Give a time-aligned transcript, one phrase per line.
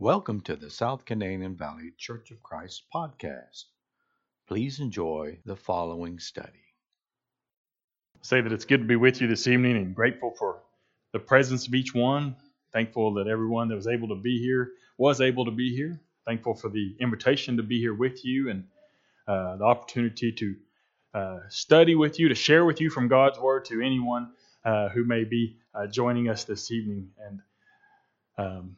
[0.00, 3.64] Welcome to the South Canadian Valley Church of Christ podcast.
[4.48, 6.64] Please enjoy the following study.
[8.22, 10.62] Say that it's good to be with you this evening and grateful for
[11.12, 12.34] the presence of each one.
[12.72, 16.00] Thankful that everyone that was able to be here was able to be here.
[16.24, 18.64] Thankful for the invitation to be here with you and
[19.28, 20.56] uh, the opportunity to
[21.12, 24.30] uh, study with you, to share with you from God's Word to anyone
[24.64, 27.10] uh, who may be uh, joining us this evening.
[27.22, 27.40] And
[28.38, 28.76] um,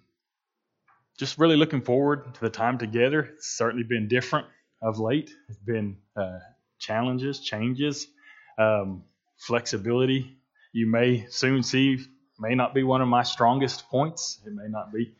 [1.22, 3.20] just really looking forward to the time together.
[3.20, 4.48] It's certainly been different
[4.82, 5.32] of late.
[5.48, 6.40] It's been uh,
[6.80, 8.08] challenges, changes,
[8.58, 9.04] um,
[9.36, 10.36] flexibility.
[10.72, 12.00] You may soon see
[12.40, 14.40] may not be one of my strongest points.
[14.44, 15.14] It may not be.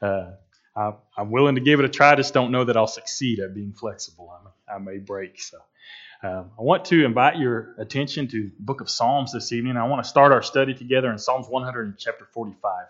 [0.00, 0.30] Uh,
[0.76, 2.14] I, am willing to give it a try.
[2.14, 4.30] Just don't know that I'll succeed at being flexible.
[4.30, 5.42] I may, I may break.
[5.42, 5.58] So
[6.22, 9.76] um, I want to invite your attention to book of Psalms this evening.
[9.76, 12.86] I want to start our study together in Psalms 100 and chapter 45.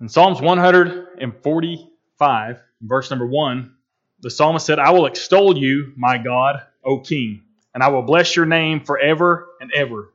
[0.00, 3.74] In Psalms 145, verse number 1,
[4.20, 7.42] the psalmist said, I will extol you, my God, O King,
[7.74, 10.12] and I will bless your name forever and ever.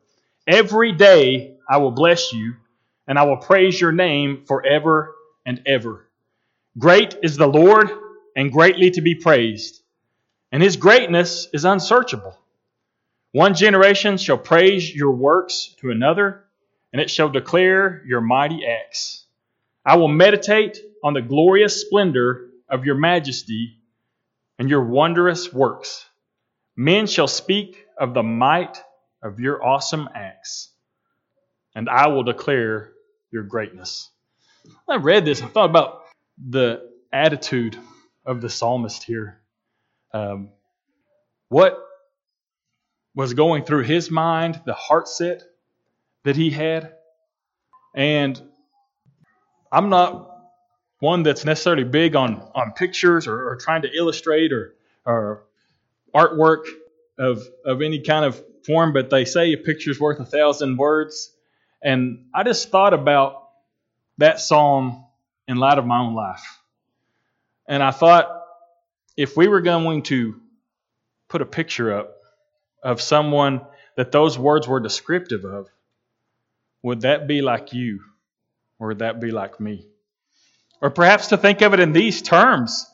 [0.48, 2.54] Every day I will bless you,
[3.08, 6.08] and I will praise your name forever and ever.
[6.78, 7.92] Great is the Lord,
[8.38, 9.82] and greatly to be praised,
[10.54, 12.38] and his greatness is unsearchable.
[13.34, 16.46] One generation shall praise your works to another,
[16.94, 19.23] and it shall declare your mighty acts.
[19.86, 23.78] I will meditate on the glorious splendor of your majesty
[24.58, 26.06] and your wondrous works.
[26.76, 28.82] Men shall speak of the might
[29.22, 30.72] of your awesome acts,
[31.76, 32.94] and I will declare
[33.32, 34.10] your greatness.
[34.88, 36.04] I read this, I thought about
[36.38, 37.78] the attitude
[38.26, 39.42] of the psalmist here.
[40.14, 40.50] Um,
[41.50, 41.78] what
[43.16, 45.44] was going through his mind, the heart set
[46.24, 46.94] that he had,
[47.94, 48.42] and
[49.74, 50.30] I'm not
[51.00, 55.46] one that's necessarily big on, on pictures or, or trying to illustrate or, or
[56.14, 56.66] artwork
[57.18, 61.32] of, of any kind of form, but they say a picture's worth a thousand words.
[61.82, 63.50] And I just thought about
[64.20, 65.04] that psalm
[65.48, 66.60] in light of my own life.
[67.68, 68.44] And I thought
[69.18, 70.40] if we were going to
[71.30, 72.16] put a picture up
[72.84, 73.62] of someone
[73.98, 75.68] that those words were descriptive of,
[76.84, 78.02] would that be like you?
[78.80, 79.88] Or would that be like me?
[80.82, 82.86] Or perhaps to think of it in these terms.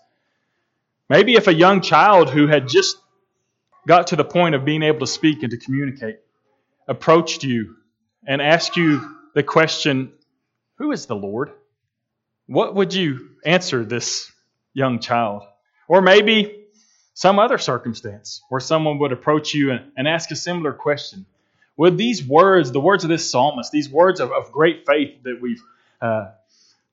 [1.10, 2.98] Maybe if a young child who had just
[3.88, 6.20] got to the point of being able to speak and to communicate
[6.88, 7.76] approached you
[8.28, 10.12] and asked you the question,
[10.78, 11.52] Who is the Lord?
[12.46, 14.32] What would you answer this
[14.74, 15.44] young child?
[15.88, 16.66] Or maybe
[17.14, 21.26] some other circumstance where someone would approach you and, ask a similar question.
[21.80, 25.40] Would these words, the words of this psalmist, these words of, of great faith that
[25.42, 25.64] we've
[26.02, 26.32] uh,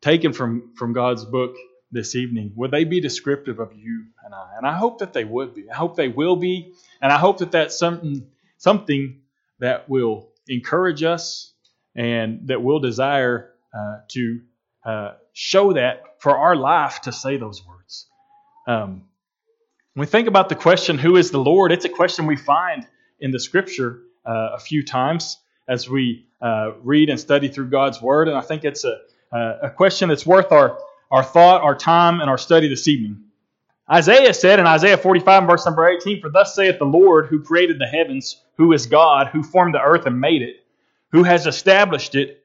[0.01, 1.57] taken from, from God's book
[1.91, 4.47] this evening, would they be descriptive of you and I?
[4.57, 5.69] And I hope that they would be.
[5.69, 6.73] I hope they will be.
[7.03, 9.23] And I hope that that's something, something
[9.59, 11.53] that will encourage us
[11.97, 14.41] and that we'll desire uh, to
[14.85, 18.07] uh, show that for our life to say those words.
[18.69, 19.03] Um,
[19.95, 21.73] when we think about the question, who is the Lord?
[21.73, 22.87] It's a question we find
[23.19, 25.39] in the scripture uh, a few times
[25.69, 28.29] as we uh, read and study through God's Word.
[28.29, 28.99] And I think it's a,
[29.33, 30.79] a question that's worth our,
[31.11, 33.23] our thought, our time, and our study this evening.
[33.91, 37.79] Isaiah said in Isaiah 45, verse number 18, For thus saith the Lord, who created
[37.79, 40.57] the heavens, who is God, who formed the earth and made it,
[41.13, 42.43] who has established it,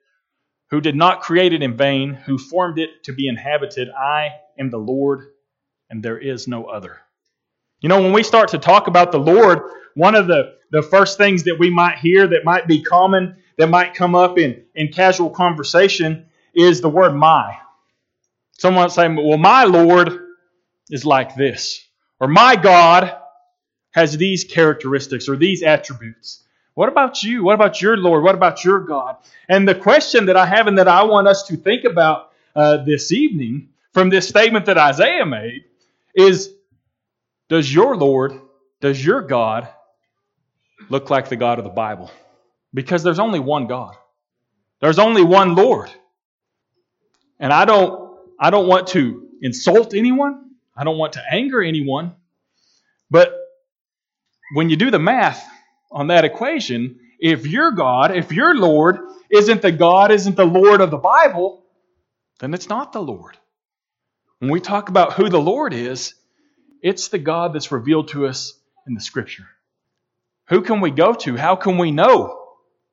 [0.69, 3.89] who did not create it in vain, who formed it to be inhabited.
[3.89, 5.31] I am the Lord,
[5.89, 6.99] and there is no other.
[7.81, 9.59] You know, when we start to talk about the Lord,
[9.95, 13.67] one of the, the first things that we might hear that might be common, that
[13.67, 17.57] might come up in, in casual conversation, is the word my.
[18.59, 20.19] Someone say, well, my Lord
[20.91, 21.83] is like this.
[22.19, 23.17] Or my God
[23.91, 26.43] has these characteristics or these attributes.
[26.75, 27.43] What about you?
[27.43, 28.23] What about your Lord?
[28.23, 29.17] What about your God?
[29.49, 32.77] And the question that I have and that I want us to think about uh,
[32.85, 35.65] this evening from this statement that Isaiah made
[36.15, 36.53] is
[37.51, 38.39] Does your Lord,
[38.79, 39.67] does your God
[40.87, 42.09] look like the God of the Bible?
[42.73, 43.97] Because there's only one God.
[44.79, 45.91] There's only one Lord.
[47.41, 50.51] And I don't I don't want to insult anyone.
[50.77, 52.15] I don't want to anger anyone.
[53.09, 53.35] But
[54.53, 55.45] when you do the math
[55.91, 58.97] on that equation, if your God, if your Lord
[59.29, 61.65] isn't the God, isn't the Lord of the Bible,
[62.39, 63.37] then it's not the Lord.
[64.39, 66.13] When we talk about who the Lord is,
[66.81, 68.53] it's the God that's revealed to us
[68.87, 69.47] in the Scripture.
[70.49, 71.37] Who can we go to?
[71.37, 72.39] How can we know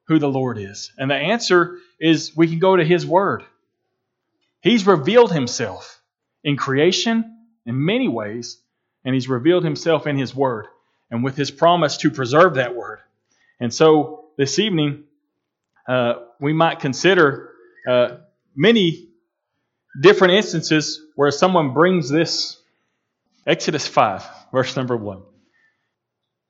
[0.07, 0.93] who the Lord is?
[0.99, 3.45] And the answer is we can go to His Word.
[4.61, 5.97] He's revealed Himself.
[6.45, 7.37] in creation
[7.67, 8.59] in many ways,
[9.05, 10.67] and He's revealed Himself in His Word
[11.11, 13.01] and with His promise to preserve that Word.
[13.61, 15.05] And so this evening,
[15.89, 17.51] uh, we might consider
[17.89, 18.17] uh,
[18.55, 19.09] many
[20.01, 22.57] different instances where someone brings this.
[23.49, 25.17] Exodus 5, verse number 1.
[25.17, 25.25] When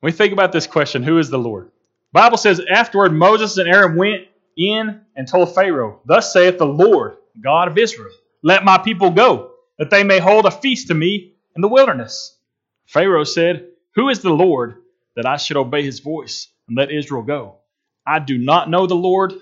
[0.01, 1.71] we think about this question, who is the Lord?
[2.11, 4.23] Bible says, Afterward, Moses and Aaron went
[4.57, 8.11] in and told Pharaoh, Thus saith the Lord, God of Israel,
[8.43, 12.37] Let my people go, that they may hold a feast to me in the wilderness.
[12.85, 14.75] Pharaoh said, Who is the Lord
[15.15, 17.59] that I should obey his voice and let Israel go?
[18.05, 19.33] I do not know the Lord,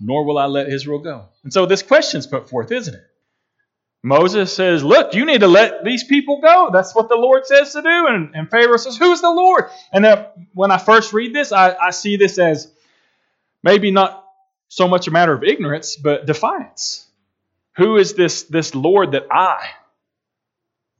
[0.00, 1.26] nor will I let Israel go.
[1.44, 3.04] And so this question is put forth, isn't it?
[4.02, 6.70] Moses says, Look, you need to let these people go.
[6.72, 8.06] That's what the Lord says to do.
[8.08, 9.64] And, and Pharaoh says, Who's the Lord?
[9.92, 12.72] And when I first read this, I, I see this as
[13.62, 14.24] maybe not
[14.68, 17.06] so much a matter of ignorance, but defiance.
[17.76, 19.68] Who is this, this Lord that I,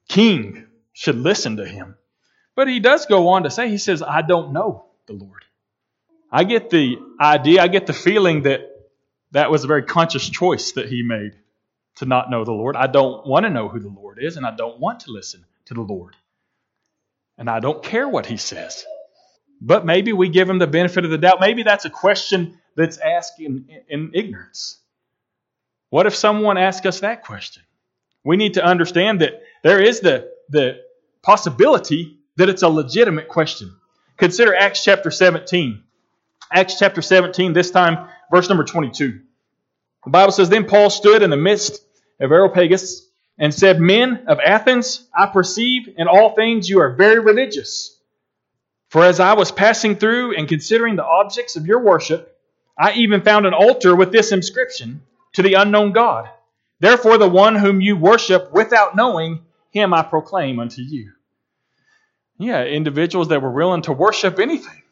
[0.08, 1.96] king, should listen to him?
[2.54, 5.44] But he does go on to say, He says, I don't know the Lord.
[6.30, 8.62] I get the idea, I get the feeling that
[9.30, 11.32] that was a very conscious choice that he made
[11.96, 12.76] to not know the Lord.
[12.76, 15.44] I don't want to know who the Lord is, and I don't want to listen
[15.66, 16.16] to the Lord.
[17.38, 18.84] And I don't care what he says.
[19.60, 21.40] But maybe we give him the benefit of the doubt.
[21.40, 24.78] Maybe that's a question that's asked in, in ignorance.
[25.90, 27.62] What if someone asks us that question?
[28.24, 30.80] We need to understand that there is the, the
[31.22, 33.74] possibility that it's a legitimate question.
[34.18, 35.82] Consider Acts chapter 17.
[36.52, 39.20] Acts chapter 17, this time, verse number 22.
[40.06, 41.84] The Bible says, Then Paul stood in the midst
[42.20, 43.06] of Areopagus
[43.38, 47.98] and said, Men of Athens, I perceive in all things you are very religious.
[48.88, 52.38] For as I was passing through and considering the objects of your worship,
[52.78, 56.28] I even found an altar with this inscription to the unknown God.
[56.78, 61.12] Therefore, the one whom you worship without knowing, him I proclaim unto you.
[62.38, 64.82] Yeah, individuals that were willing to worship anything,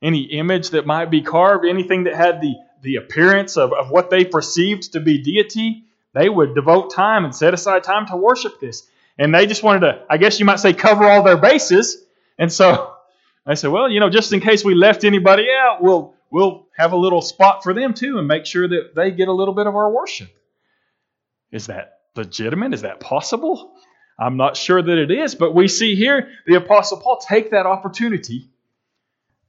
[0.00, 4.10] any image that might be carved, anything that had the, the appearance of, of what
[4.10, 8.60] they perceived to be deity, they would devote time and set aside time to worship
[8.60, 8.86] this.
[9.18, 12.04] And they just wanted to, I guess you might say, cover all their bases.
[12.38, 12.94] And so
[13.46, 16.92] I said, well, you know, just in case we left anybody out, we'll we'll have
[16.92, 19.66] a little spot for them too and make sure that they get a little bit
[19.66, 20.28] of our worship.
[21.52, 22.74] Is that legitimate?
[22.74, 23.72] Is that possible?
[24.18, 27.66] I'm not sure that it is, but we see here the Apostle Paul take that
[27.66, 28.48] opportunity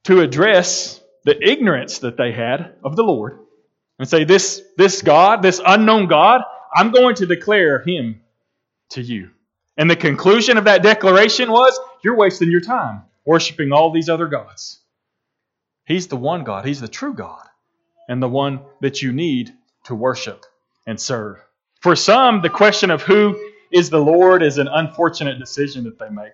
[0.04, 3.40] to address the ignorance that they had of the Lord
[4.00, 6.42] and say, This, this God, this unknown God,
[6.74, 8.22] I'm going to declare him
[8.92, 9.32] to you.
[9.78, 14.28] And the conclusion of that declaration was, You're wasting your time worshiping all these other
[14.28, 14.80] gods.
[15.86, 17.46] He's the one God, He's the true God,
[18.08, 19.52] and the one that you need
[19.86, 20.46] to worship
[20.88, 21.38] and serve.
[21.82, 23.40] For some, the question of who
[23.72, 26.34] is the Lord is an unfortunate decision that they make,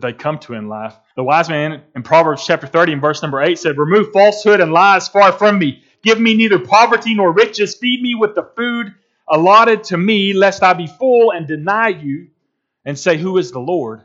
[0.00, 0.96] that they come to in life.
[1.16, 4.72] The wise man in Proverbs chapter 30 and verse number 8 said, Remove falsehood and
[4.72, 5.82] lies far from me.
[6.02, 7.74] Give me neither poverty nor riches.
[7.74, 8.94] Feed me with the food
[9.26, 12.28] allotted to me, lest I be full and deny you
[12.84, 14.02] and say, Who is the Lord?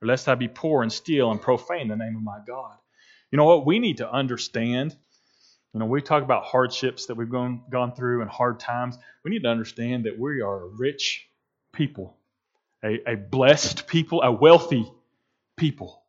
[0.00, 2.76] Or lest I be poor and steal and profane the name of my God.
[3.30, 3.66] You know what?
[3.66, 4.94] We need to understand.
[5.72, 8.96] You know, we talk about hardships that we've gone, gone through and hard times.
[9.24, 11.28] We need to understand that we are a rich
[11.72, 12.16] people,
[12.84, 14.90] a, a blessed people, a wealthy
[15.56, 16.02] people.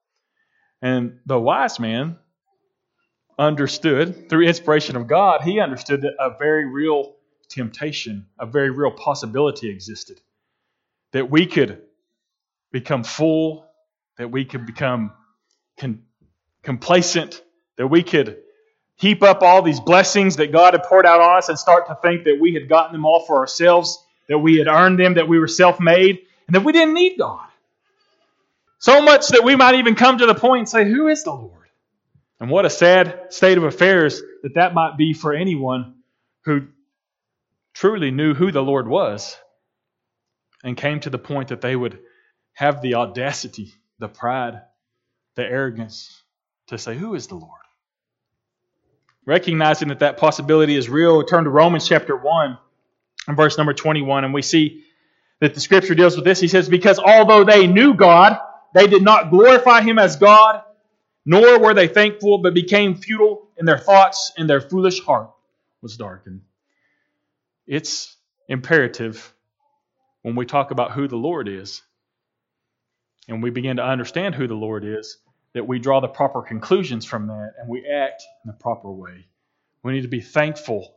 [0.82, 2.18] And the wise man
[3.40, 7.16] understood, through inspiration of God, he understood that a very real
[7.50, 10.20] temptation, a very real possibility existed.
[11.14, 11.82] That we could
[12.72, 13.66] become full,
[14.18, 15.14] that we could become
[15.80, 16.04] con-
[16.64, 17.42] complacent,
[17.78, 18.40] that we could
[18.96, 21.98] heap up all these blessings that God had poured out on us and start to
[22.02, 25.28] think that we had gotten them all for ourselves, that we had earned them, that
[25.28, 27.47] we were self made, and that we didn't need God.
[28.80, 31.32] So much that we might even come to the point and say, Who is the
[31.34, 31.54] Lord?
[32.40, 35.96] And what a sad state of affairs that that might be for anyone
[36.46, 36.68] who
[37.74, 39.38] truly knew who the Lord was
[40.64, 42.00] and came to the point that they would
[42.54, 44.62] have the audacity, the pride,
[45.36, 46.22] the arrogance
[46.68, 47.52] to say, Who is the Lord?
[49.26, 52.58] Recognizing that that possibility is real, turn to Romans chapter 1
[53.28, 54.84] and verse number 21, and we see
[55.42, 56.40] that the scripture deals with this.
[56.40, 58.40] He says, Because although they knew God,
[58.78, 60.62] they did not glorify him as God
[61.30, 65.30] nor were they thankful, but became futile in their thoughts, and their foolish heart
[65.82, 66.40] was darkened.
[67.68, 68.16] It's
[68.48, 69.34] imperative
[70.22, 71.82] when we talk about who the Lord is,
[73.28, 75.18] and we begin to understand who the Lord is,
[75.52, 79.26] that we draw the proper conclusions from that and we act in the proper way.
[79.84, 80.96] We need to be thankful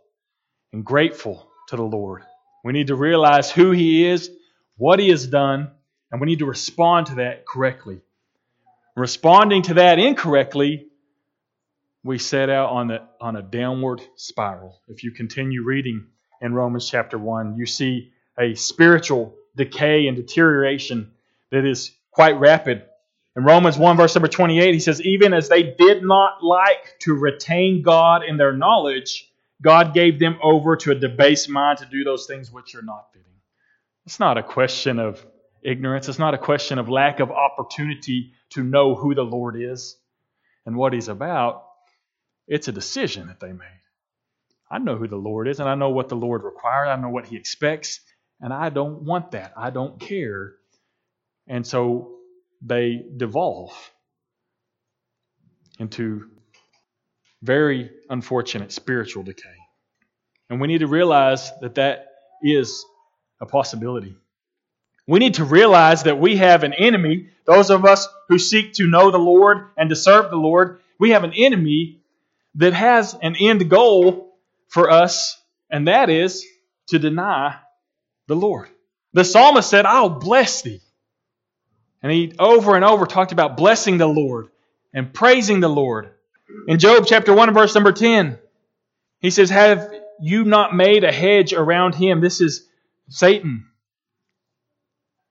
[0.73, 2.23] and grateful to the Lord.
[2.63, 4.31] We need to realize who He is,
[4.77, 5.73] what he has done,
[6.11, 8.01] and we need to respond to that correctly.
[8.97, 10.87] Responding to that incorrectly,
[12.03, 14.81] we set out on, the, on a downward spiral.
[14.89, 16.07] If you continue reading
[16.41, 21.13] in Romans chapter 1, you see a spiritual decay and deterioration
[21.51, 22.85] that is quite rapid.
[23.37, 27.15] In Romans 1, verse number 28, he says, Even as they did not like to
[27.15, 29.31] retain God in their knowledge,
[29.63, 33.13] God gave them over to a debased mind to do those things which are not
[33.13, 33.27] fitting.
[34.07, 35.25] It's not a question of
[35.63, 36.09] ignorance.
[36.09, 39.97] It's not a question of lack of opportunity to know who the Lord is
[40.67, 41.65] and what He's about.
[42.47, 43.67] It's a decision that they made.
[44.71, 46.89] I know who the Lord is, and I know what the Lord requires.
[46.89, 48.01] I know what He expects,
[48.41, 49.53] and I don't want that.
[49.57, 50.55] I don't care.
[51.49, 52.17] And so
[52.63, 53.73] they devolve
[55.79, 56.29] into
[57.43, 59.49] very unfortunate spiritual decay.
[60.51, 62.07] And we need to realize that that
[62.43, 62.85] is
[63.41, 64.17] a possibility.
[65.11, 68.87] We need to realize that we have an enemy, those of us who seek to
[68.87, 71.99] know the Lord and to serve the Lord, we have an enemy
[72.55, 74.39] that has an end goal
[74.69, 75.37] for us,
[75.69, 76.47] and that is
[76.91, 77.57] to deny
[78.29, 78.69] the Lord.
[79.13, 80.81] The psalmist said, I'll bless thee.
[82.05, 84.47] And he over and over talked about blessing the Lord
[84.95, 86.11] and praising the Lord.
[86.69, 88.39] In Job chapter 1 verse number 10,
[89.19, 92.21] he says, Have you not made a hedge around him?
[92.21, 92.65] This is
[93.09, 93.67] Satan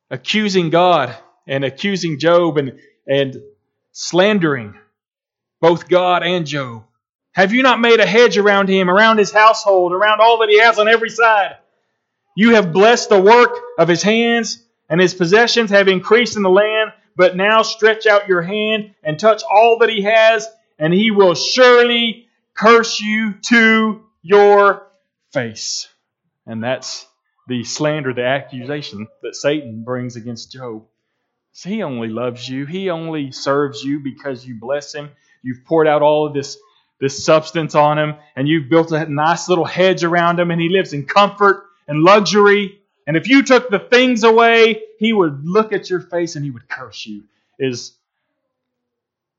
[0.10, 1.16] accusing God
[1.48, 3.42] and accusing Job and, and
[3.92, 4.76] slandering
[5.62, 6.84] both God and Job.
[7.34, 10.60] Have you not made a hedge around him, around his household, around all that he
[10.60, 11.58] has on every side?
[12.36, 16.50] You have blessed the work of his hands, and his possessions have increased in the
[16.50, 16.92] land.
[17.16, 20.48] But now stretch out your hand and touch all that he has,
[20.78, 24.88] and he will surely curse you to your
[25.34, 25.90] face.
[26.46, 27.06] And that's
[27.50, 30.86] the slander, the accusation that Satan brings against Job.
[31.52, 32.68] He only loves you.
[32.68, 35.10] He only serves you because you bless him.
[35.42, 36.58] You've poured out all of this,
[37.02, 40.70] this substance on him, and you've built a nice little hedge around him, and he
[40.70, 42.80] lives in comfort and luxury.
[43.08, 46.52] And if you took the things away, he would look at your face and he
[46.52, 47.24] would curse you,
[47.58, 47.94] is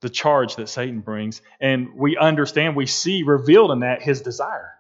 [0.01, 1.43] the charge that Satan brings.
[1.61, 4.73] And we understand, we see revealed in that his desire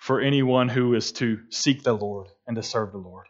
[0.00, 3.26] for anyone who is to seek the Lord and to serve the Lord.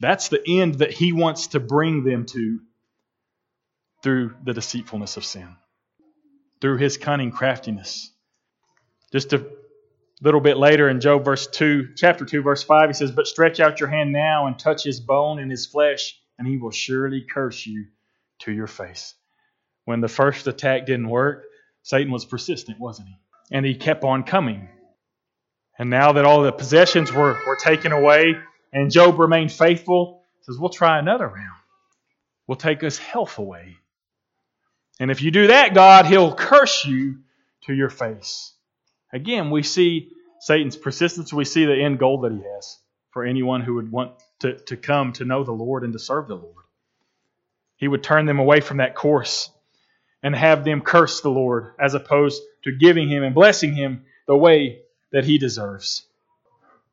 [0.00, 2.58] That's the end that he wants to bring them to
[4.02, 5.56] through the deceitfulness of sin,
[6.60, 8.12] through his cunning craftiness.
[9.12, 9.46] Just a
[10.20, 13.60] little bit later in Job verse 2, chapter 2 verse 5 he says, "But stretch
[13.60, 17.22] out your hand now and touch his bone and his flesh, and he will surely
[17.22, 17.86] curse you
[18.40, 19.14] to your face."
[19.84, 21.44] When the first attack didn't work,
[21.82, 23.14] Satan was persistent, wasn't he?
[23.52, 24.68] And he kept on coming.
[25.78, 28.34] And now that all the possessions were, were taken away
[28.72, 31.56] and Job remained faithful, says, We'll try another round.
[32.46, 33.76] We'll take his health away.
[35.00, 37.18] And if you do that, God, he'll curse you
[37.66, 38.52] to your face.
[39.12, 41.32] Again, we see Satan's persistence.
[41.32, 42.78] We see the end goal that he has
[43.10, 46.28] for anyone who would want to, to come to know the Lord and to serve
[46.28, 46.64] the Lord.
[47.76, 49.50] He would turn them away from that course
[50.22, 54.36] and have them curse the Lord as opposed to giving him and blessing him the
[54.36, 54.80] way
[55.12, 56.04] that he deserves.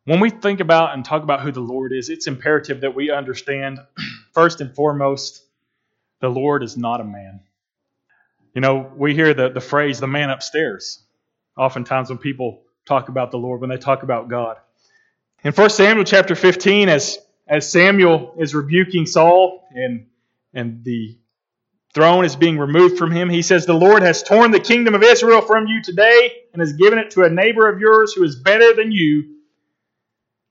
[0.06, 3.10] When we think about and talk about who the Lord is, it's imperative that we
[3.10, 3.80] understand,
[4.34, 5.44] first and foremost,
[6.22, 7.42] the Lord is not a man.
[8.54, 11.04] You know, we hear the, the phrase, the man upstairs,
[11.58, 14.58] oftentimes when people talk about the Lord, when they talk about God.
[15.44, 17.18] In 1 Samuel chapter 15, as,
[17.48, 20.08] as Samuel is rebuking Saul and,
[20.54, 21.18] and the
[21.96, 23.30] throne is being removed from him.
[23.30, 26.74] He says, The Lord has torn the kingdom of Israel from you today and has
[26.74, 29.38] given it to a neighbor of yours who is better than you.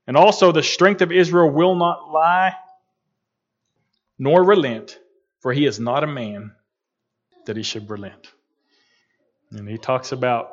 [0.07, 2.53] And also, the strength of Israel will not lie
[4.17, 4.99] nor relent,
[5.39, 6.51] for he is not a man
[7.45, 8.27] that he should relent.
[9.51, 10.51] And he talks about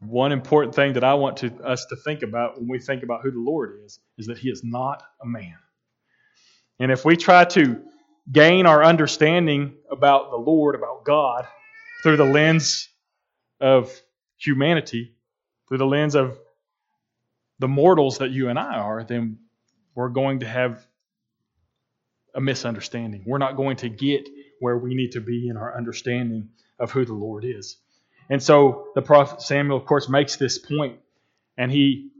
[0.00, 3.22] one important thing that I want to, us to think about when we think about
[3.22, 5.56] who the Lord is, is that he is not a man.
[6.78, 7.82] And if we try to
[8.30, 11.46] gain our understanding about the Lord, about God,
[12.02, 12.88] through the lens
[13.60, 13.92] of
[14.36, 15.14] humanity,
[15.68, 16.38] through the lens of
[17.58, 19.38] the mortals that you and I are, then
[19.94, 20.86] we're going to have
[22.34, 23.24] a misunderstanding.
[23.26, 24.28] We're not going to get
[24.60, 27.76] where we need to be in our understanding of who the Lord is.
[28.30, 31.00] And so the prophet Samuel, of course, makes this point,
[31.58, 32.10] and he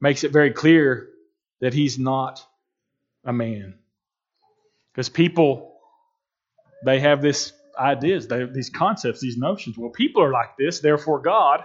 [0.00, 1.10] makes it very clear
[1.60, 2.44] that he's not
[3.24, 3.74] a man.
[4.92, 5.74] Because people,
[6.84, 9.78] they have this ideas, they these concepts, these notions.
[9.78, 11.64] Well, people are like this, therefore God,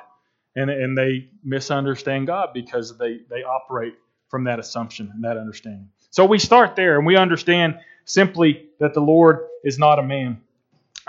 [0.56, 3.96] and, and they misunderstand God because they, they operate
[4.30, 5.90] from that assumption and that understanding.
[6.10, 10.42] So we start there and we understand simply that the Lord is not a man.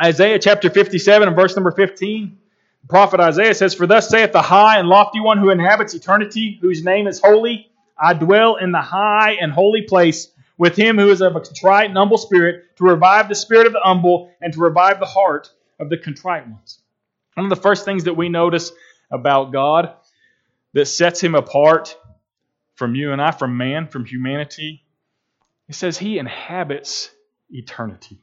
[0.01, 2.39] Isaiah chapter 57 and verse number 15,
[2.83, 6.59] the prophet Isaiah says, For thus saith the high and lofty one who inhabits eternity,
[6.61, 7.71] whose name is holy.
[8.01, 10.29] I dwell in the high and holy place
[10.59, 13.73] with him who is of a contrite and humble spirit, to revive the spirit of
[13.73, 16.81] the humble and to revive the heart of the contrite ones.
[17.35, 18.73] One of the first things that we notice
[19.11, 19.95] about God
[20.75, 21.97] that sets him apart
[22.75, 24.83] from you and I, from man, from humanity,
[25.67, 27.11] he says he inhabits
[27.51, 28.21] eternity.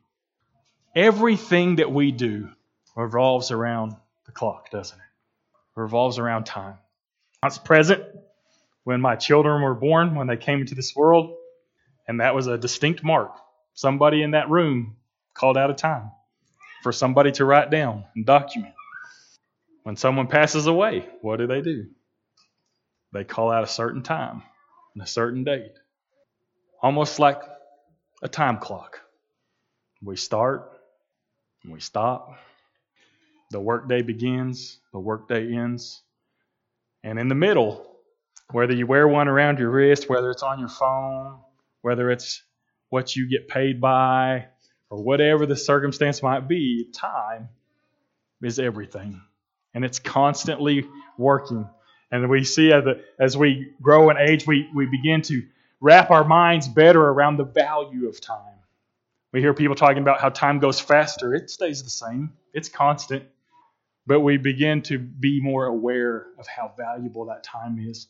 [0.95, 2.49] Everything that we do
[2.95, 5.01] revolves around the clock, doesn't it?
[5.77, 6.75] it revolves around time.
[7.43, 8.03] I was present
[8.83, 11.35] when my children were born, when they came into this world.
[12.07, 13.35] And that was a distinct mark.
[13.73, 14.95] Somebody in that room
[15.33, 16.11] called out a time
[16.83, 18.73] for somebody to write down and document.
[19.83, 21.87] When someone passes away, what do they do?
[23.11, 24.43] They call out a certain time
[24.93, 25.73] and a certain date.
[26.81, 27.41] Almost like
[28.21, 29.01] a time clock.
[30.01, 30.71] We start
[31.63, 32.37] and we stop.
[33.51, 36.01] The workday begins, the workday ends.
[37.03, 37.85] And in the middle,
[38.51, 41.39] whether you wear one around your wrist, whether it's on your phone,
[41.85, 42.41] whether it's
[42.89, 44.47] what you get paid by
[44.89, 47.47] or whatever the circumstance might be, time
[48.41, 49.21] is everything.
[49.71, 51.69] And it's constantly working.
[52.09, 52.73] And we see
[53.19, 55.43] as, we grow in age, we, we begin to
[55.79, 58.57] wrap our minds better around the value of time.
[59.31, 61.35] We hear people talking about how time goes faster.
[61.35, 63.25] It stays the same, it's constant.
[64.07, 68.07] But we begin to be more aware of how valuable that time is.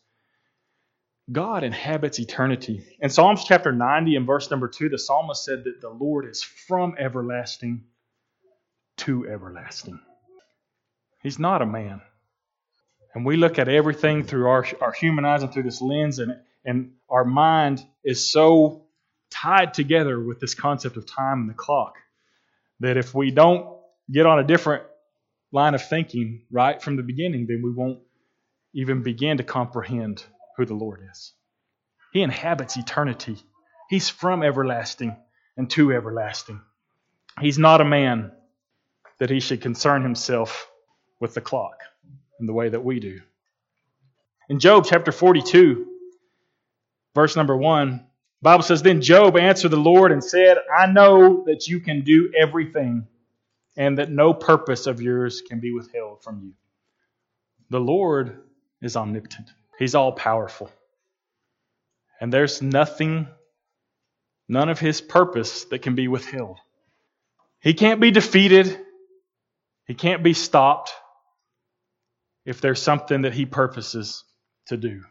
[1.31, 2.83] God inhabits eternity.
[2.99, 6.43] In Psalms chapter 90 and verse number 2, the psalmist said that the Lord is
[6.43, 7.85] from everlasting
[8.97, 9.99] to everlasting.
[11.23, 12.01] He's not a man.
[13.15, 16.37] And we look at everything through our, our human eyes and through this lens, and,
[16.63, 18.83] and our mind is so
[19.31, 21.95] tied together with this concept of time and the clock
[22.81, 23.67] that if we don't
[24.11, 24.83] get on a different
[25.51, 27.99] line of thinking right from the beginning, then we won't
[28.73, 30.23] even begin to comprehend
[30.57, 31.33] who the Lord is.
[32.13, 33.37] He inhabits eternity.
[33.89, 35.15] He's from everlasting
[35.57, 36.61] and to everlasting.
[37.41, 38.31] He's not a man
[39.19, 40.69] that he should concern himself
[41.19, 41.79] with the clock
[42.39, 43.19] in the way that we do.
[44.49, 45.87] In Job chapter 42,
[47.13, 48.05] verse number 1,
[48.41, 52.31] Bible says, Then Job answered the Lord and said, I know that you can do
[52.37, 53.07] everything,
[53.75, 56.53] and that no purpose of yours can be withheld from you.
[57.71, 58.39] The Lord
[58.81, 59.49] is omnipotent.
[59.77, 60.71] He's all powerful.
[62.19, 63.27] And there's nothing,
[64.47, 66.59] none of his purpose that can be withheld.
[67.59, 68.79] He can't be defeated.
[69.85, 70.93] He can't be stopped
[72.45, 74.23] if there's something that he purposes
[74.67, 75.03] to do.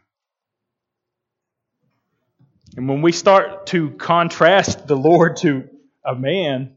[2.77, 5.69] And when we start to contrast the Lord to
[6.05, 6.77] a man,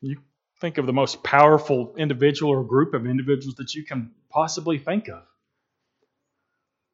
[0.00, 0.20] you
[0.60, 5.08] think of the most powerful individual or group of individuals that you can possibly think
[5.08, 5.22] of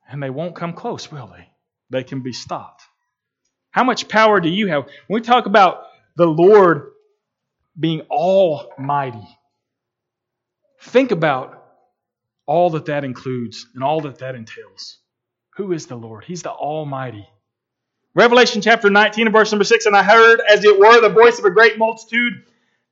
[0.09, 1.49] and they won't come close, will they?
[1.91, 2.83] They can be stopped.
[3.71, 4.85] How much power do you have?
[5.07, 5.85] When we talk about
[6.17, 6.93] the Lord
[7.79, 9.29] being almighty,
[10.81, 11.63] think about
[12.47, 14.99] all that that includes and all that that entails.
[15.57, 16.25] Who is the Lord?
[16.25, 17.27] He's the Almighty.
[18.15, 21.39] Revelation chapter 19 and verse number 6 And I heard, as it were, the voice
[21.39, 22.45] of a great multitude,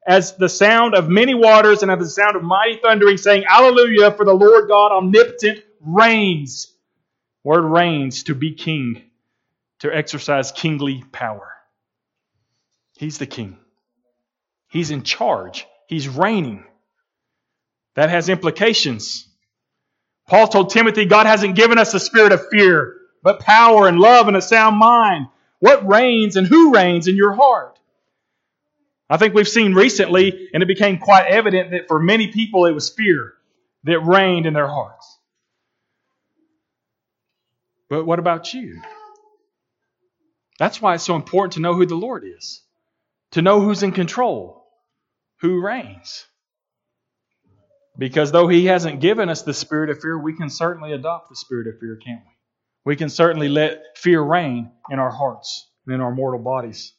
[0.06, 4.12] as the sound of many waters, and as the sound of mighty thundering, saying, Alleluia,
[4.12, 6.73] for the Lord God omnipotent reigns.
[7.44, 9.02] Word reigns to be king,
[9.80, 11.52] to exercise kingly power.
[12.96, 13.58] He's the king.
[14.68, 15.66] He's in charge.
[15.86, 16.64] He's reigning.
[17.94, 19.28] That has implications.
[20.26, 24.26] Paul told Timothy, God hasn't given us a spirit of fear, but power and love
[24.26, 25.26] and a sound mind.
[25.60, 27.78] What reigns and who reigns in your heart?
[29.08, 32.72] I think we've seen recently, and it became quite evident that for many people it
[32.72, 33.34] was fear
[33.84, 35.13] that reigned in their hearts.
[37.88, 38.80] But what about you?
[40.58, 42.62] That's why it's so important to know who the Lord is,
[43.32, 44.66] to know who's in control,
[45.40, 46.26] who reigns.
[47.98, 51.36] Because though He hasn't given us the spirit of fear, we can certainly adopt the
[51.36, 52.30] spirit of fear, can't we?
[52.92, 56.92] We can certainly let fear reign in our hearts and in our mortal bodies.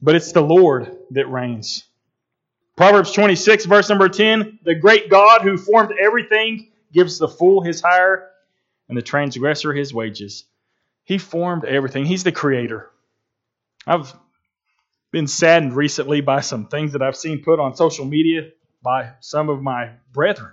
[0.00, 1.84] But it's the Lord that reigns.
[2.76, 7.80] Proverbs 26, verse number 10 The great God who formed everything gives the fool his
[7.80, 8.30] hire
[8.88, 10.44] and the transgressor his wages.
[11.04, 12.04] He formed everything.
[12.04, 12.90] He's the creator.
[13.86, 14.12] I've
[15.10, 18.50] been saddened recently by some things that I've seen put on social media
[18.82, 20.52] by some of my brethren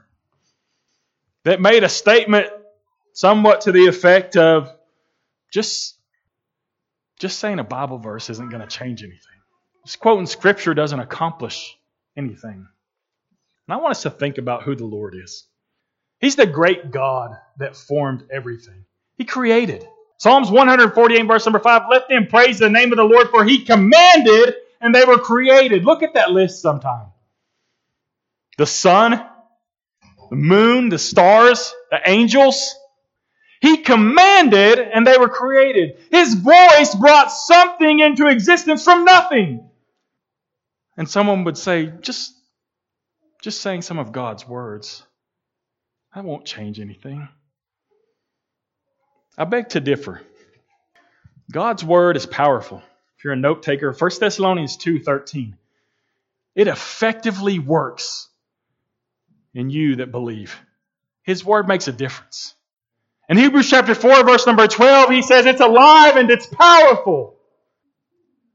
[1.44, 2.48] that made a statement
[3.14, 4.72] somewhat to the effect of
[5.52, 5.98] just,
[7.20, 9.20] just saying a Bible verse isn't going to change anything.
[9.86, 11.78] Just quoting Scripture doesn't accomplish
[12.18, 12.68] anything.
[13.68, 15.46] And I want us to think about who the Lord is.
[16.20, 18.86] He's the great God that formed everything.
[19.18, 19.86] He created.
[20.18, 23.66] Psalms 148, verse number 5 Let them praise the name of the Lord, for he
[23.66, 25.86] commanded and they were created.
[25.86, 27.08] Look at that list sometime.
[28.58, 29.26] The sun,
[30.30, 32.76] the moon, the stars, the angels.
[33.62, 35.98] He commanded and they were created.
[36.12, 39.70] His voice brought something into existence from nothing.
[40.98, 42.34] And someone would say, just,
[43.42, 45.04] just saying some of God's words,
[46.16, 47.28] that won't change anything.
[49.38, 50.22] I beg to differ.
[51.52, 52.82] God's word is powerful.
[53.18, 55.58] If you're a note taker, 1 Thessalonians 2:13.
[56.56, 58.30] It effectively works
[59.54, 60.58] in you that believe.
[61.24, 62.56] His word makes a difference.
[63.28, 67.36] In Hebrews chapter 4, verse number 12, he says it's alive and it's powerful.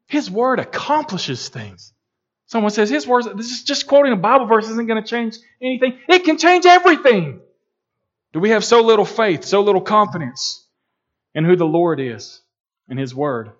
[0.06, 1.92] His word accomplishes things.
[2.46, 5.36] Someone says his words, this is just quoting a Bible verse isn't going to change
[5.60, 5.98] anything.
[6.08, 7.40] It can change everything.
[8.32, 10.64] Do we have so little faith, so little confidence
[11.34, 12.40] in who the Lord is
[12.88, 13.50] and his word?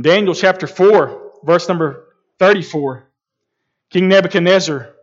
[0.00, 2.04] Daniel chapter 4, verse number
[2.38, 3.08] 34.
[3.90, 4.94] King Nebuchadnezzar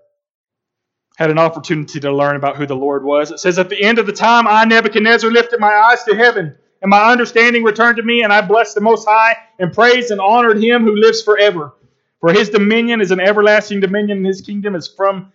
[1.18, 3.32] had an opportunity to learn about who the Lord was.
[3.32, 6.56] It says, At the end of the time, I, Nebuchadnezzar, lifted my eyes to heaven,
[6.82, 10.22] and my understanding returned to me, and I blessed the Most High, and praised and
[10.22, 11.74] honored him who lives forever.
[12.20, 15.32] For his dominion is an everlasting dominion, and his kingdom is from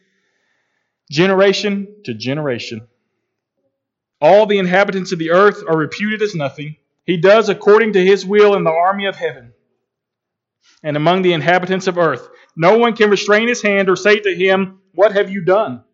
[1.10, 2.86] generation to generation.
[4.20, 6.76] All the inhabitants of the earth are reputed as nothing.
[7.04, 9.52] He does according to his will in the army of heaven
[10.82, 12.28] and among the inhabitants of earth.
[12.56, 15.84] No one can restrain his hand or say to him, What have you done?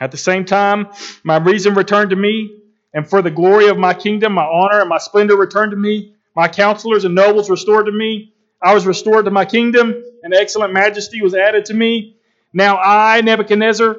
[0.00, 0.88] At the same time,
[1.22, 2.58] my reason returned to me,
[2.94, 6.14] and for the glory of my kingdom, my honor and my splendor returned to me.
[6.34, 8.32] My counselors and nobles restored to me.
[8.62, 12.16] I was restored to my kingdom, and excellent majesty was added to me.
[12.52, 13.96] Now I, Nebuchadnezzar,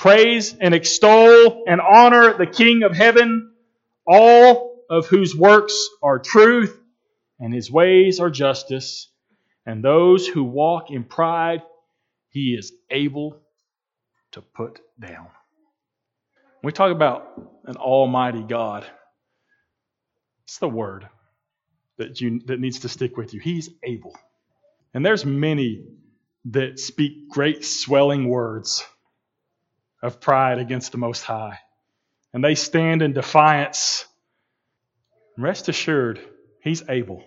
[0.00, 3.52] praise and extol and honor the King of heaven,
[4.06, 6.80] all of whose works are truth
[7.38, 9.10] and his ways are justice.
[9.66, 11.62] And those who walk in pride,
[12.30, 13.42] he is able
[14.32, 15.28] to put down.
[16.62, 18.86] We talk about an almighty God,
[20.44, 21.06] it's the word
[21.98, 23.40] that, you, that needs to stick with you.
[23.40, 24.16] He's able.
[24.94, 25.84] And there's many
[26.46, 28.82] that speak great swelling words
[30.02, 31.58] of pride against the Most High.
[32.32, 34.06] And they stand in defiance.
[35.36, 36.20] Rest assured,
[36.62, 37.24] He's able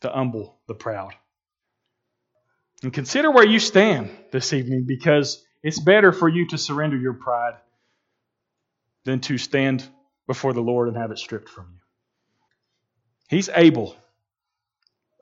[0.00, 1.14] to humble the proud.
[2.82, 7.12] And consider where you stand this evening because it's better for you to surrender your
[7.12, 7.54] pride
[9.04, 9.86] than to stand
[10.26, 11.78] before the Lord and have it stripped from you.
[13.28, 13.96] He's able.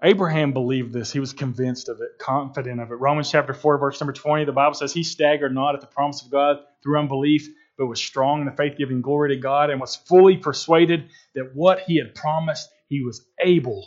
[0.03, 1.13] Abraham believed this.
[1.13, 2.97] He was convinced of it, confident of it.
[2.97, 6.23] Romans chapter 4, verse number 20, the Bible says, He staggered not at the promise
[6.23, 9.81] of God through unbelief, but was strong in the faith, giving glory to God, and
[9.81, 13.87] was fully persuaded that what he had promised, he was able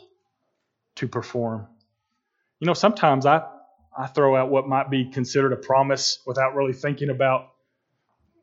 [0.95, 1.67] to perform.
[2.59, 3.43] You know, sometimes I,
[3.97, 7.51] I throw out what might be considered a promise without really thinking about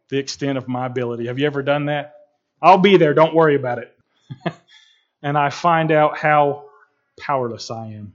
[0.09, 1.27] the extent of my ability.
[1.27, 2.15] Have you ever done that?
[2.63, 3.95] I'll be there, don't worry about it.
[5.23, 6.68] and I find out how
[7.29, 8.15] powerless I am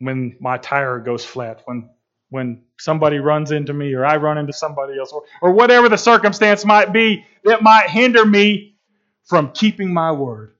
[0.00, 1.90] when my tire goes flat, when
[2.30, 5.98] when somebody runs into me or I run into somebody else or, or whatever the
[5.98, 8.76] circumstance might be that might hinder me
[9.24, 10.52] from keeping my word.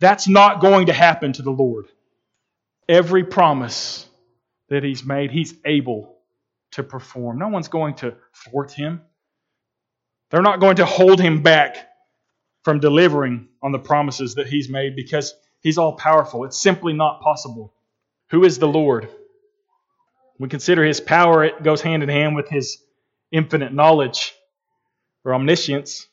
[0.00, 1.86] That's not going to happen to the Lord.
[2.88, 4.06] Every promise
[4.68, 6.16] that He's made, He's able
[6.72, 7.38] to perform.
[7.38, 9.02] No one's going to thwart Him.
[10.30, 11.88] They're not going to hold Him back
[12.64, 16.44] from delivering on the promises that He's made because He's all powerful.
[16.44, 17.72] It's simply not possible.
[18.30, 19.08] Who is the Lord?
[20.38, 22.78] We consider His power, it goes hand in hand with His
[23.32, 24.34] infinite knowledge
[25.24, 26.06] or omniscience.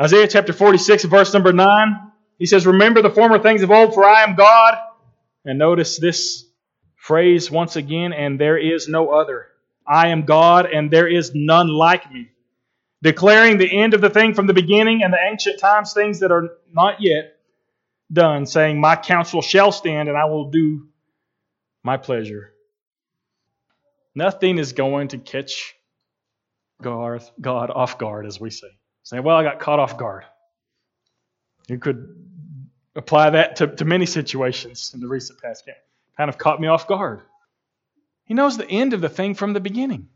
[0.00, 4.04] Isaiah chapter 46, verse number 9, he says, Remember the former things of old, for
[4.04, 4.78] I am God
[5.44, 6.46] and notice this
[6.94, 9.48] phrase once again, and there is no other.
[9.86, 12.28] I am God, and there is none like me.
[13.02, 16.30] Declaring the end of the thing from the beginning and the ancient times, things that
[16.30, 17.38] are not yet
[18.12, 20.88] done, saying, My counsel shall stand, and I will do
[21.82, 22.52] my pleasure.
[24.14, 25.74] Nothing is going to catch
[26.82, 28.68] God, off guard, as we say.
[29.04, 30.24] Saying, well, I got caught off guard.
[31.68, 32.14] You could
[32.94, 35.68] apply that to, to many situations in the recent past.
[36.16, 37.22] Kind of caught me off guard.
[38.24, 40.08] He knows the end of the thing from the beginning.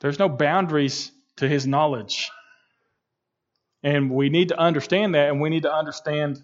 [0.00, 2.30] There's no boundaries to his knowledge.
[3.84, 6.42] And we need to understand that, and we need to understand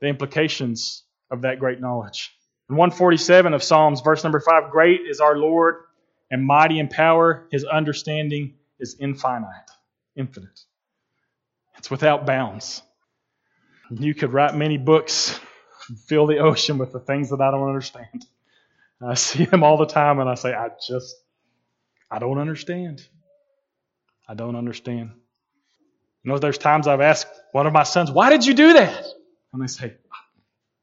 [0.00, 2.36] the implications of that great knowledge.
[2.70, 5.76] In 147 of Psalms, verse number 5 Great is our Lord
[6.30, 9.70] and mighty in power, his understanding is infinite,
[10.16, 10.60] infinite.
[11.78, 12.82] It's without bounds.
[13.90, 15.38] You could write many books,
[16.06, 18.26] fill the ocean with the things that I don't understand.
[19.02, 21.14] I see them all the time and I say, I just,
[22.10, 23.06] I don't understand.
[24.26, 25.10] I don't understand.
[26.24, 29.04] You know, there's times I've asked one of my sons, Why did you do that?
[29.52, 29.94] And they say,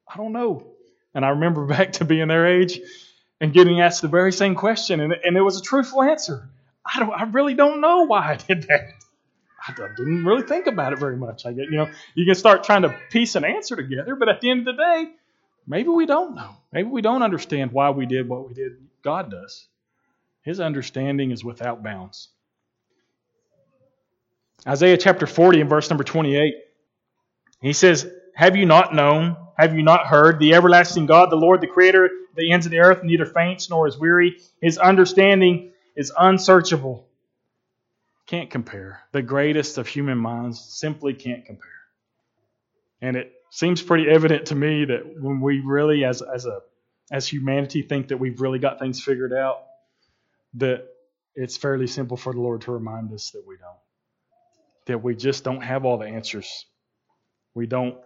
[0.07, 0.67] I don't know.
[1.13, 2.79] And I remember back to being their age
[3.39, 6.47] and getting asked the very same question, and, and it was a truthful answer.
[6.85, 8.93] I don't, I really don't know why I did that.
[9.67, 11.45] I didn't really think about it very much.
[11.45, 14.41] I get, you know, you can start trying to piece an answer together, but at
[14.41, 15.11] the end of the day,
[15.67, 16.49] maybe we don't know.
[16.71, 18.73] Maybe we don't understand why we did what we did.
[19.03, 19.67] God does.
[20.41, 22.29] His understanding is without bounds.
[24.67, 26.53] Isaiah chapter 40 and verse number 28.
[27.61, 29.37] He says, Have you not known?
[29.57, 30.39] Have you not heard?
[30.39, 33.87] The everlasting God, the Lord, the Creator, the ends of the earth, neither faints nor
[33.87, 34.37] is weary.
[34.61, 37.07] His understanding is unsearchable.
[38.27, 39.01] Can't compare.
[39.11, 41.69] The greatest of human minds simply can't compare.
[43.01, 46.61] And it seems pretty evident to me that when we really, as, as, a,
[47.11, 49.63] as humanity, think that we've really got things figured out,
[50.55, 50.87] that
[51.35, 53.90] it's fairly simple for the Lord to remind us that we don't.
[54.87, 56.65] That we just don't have all the answers.
[57.53, 57.97] We don't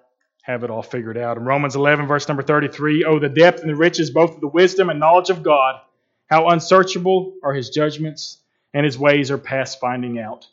[0.43, 1.37] have it all figured out.
[1.37, 4.47] In Romans 11, verse number 33, oh, the depth and the riches both of the
[4.47, 5.79] wisdom and knowledge of God.
[6.27, 8.39] How unsearchable are his judgments,
[8.73, 10.47] and his ways are past finding out.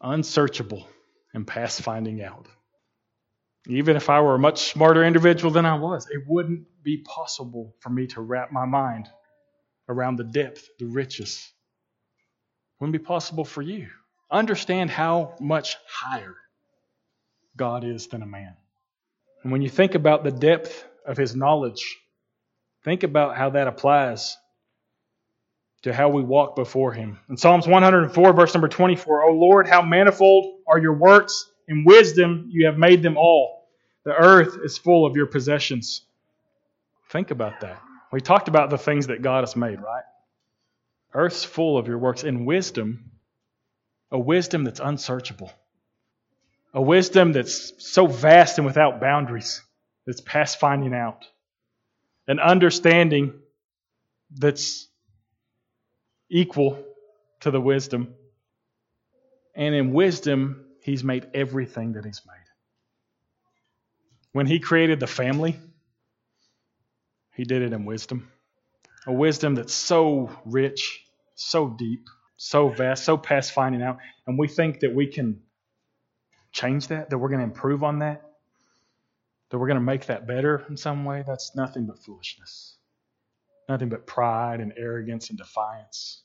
[0.00, 0.86] Unsearchable
[1.34, 2.46] and past finding out.
[3.68, 7.74] Even if I were a much smarter individual than I was, it wouldn't be possible
[7.80, 9.08] for me to wrap my mind
[9.88, 11.52] around the depth, the riches.
[12.80, 13.88] Wouldn't be possible for you.
[14.30, 16.36] Understand how much higher
[17.56, 18.54] God is than a man.
[19.42, 21.98] And when you think about the depth of his knowledge,
[22.84, 24.36] think about how that applies
[25.82, 27.18] to how we walk before him.
[27.30, 32.48] In Psalms 104, verse number 24, O Lord, how manifold are your works, in wisdom
[32.50, 33.68] you have made them all.
[34.04, 36.02] The earth is full of your possessions.
[37.10, 37.80] Think about that.
[38.10, 40.04] We talked about the things that God has made, right?
[41.14, 43.10] Earth's full of your works in wisdom,
[44.10, 45.52] a wisdom that's unsearchable
[46.74, 49.62] a wisdom that's so vast and without boundaries,
[50.06, 51.24] that's past finding out,
[52.26, 53.32] an understanding
[54.30, 54.86] that's
[56.30, 56.82] equal
[57.40, 58.14] to the wisdom.
[59.54, 62.34] And in wisdom, He's made everything that He's made.
[64.32, 65.58] When He created the family,
[67.34, 68.30] He did it in wisdom.
[69.06, 71.02] A wisdom that's so rich,
[71.34, 73.98] so deep, so vast, so past finding out.
[74.26, 75.40] And we think that we can
[76.52, 78.22] change that, that we're going to improve on that,
[79.50, 82.76] that we're going to make that better in some way, that's nothing but foolishness.
[83.68, 86.22] Nothing but pride and arrogance and defiance,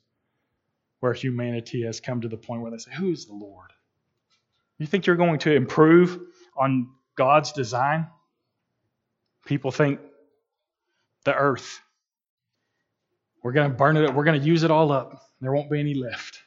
[1.02, 3.72] where humanity has come to the point where they say, Who is the Lord?
[4.78, 6.20] You think you're going to improve
[6.56, 8.08] on God's design?
[9.46, 10.00] People think
[11.26, 11.82] the earth.
[13.42, 14.16] We're going to burn it, up.
[14.16, 15.22] we're going to use it all up.
[15.44, 16.42] There won't be any left.